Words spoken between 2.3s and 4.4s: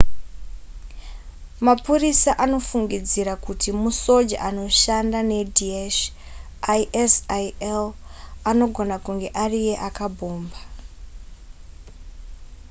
anofungidzira kuti musoja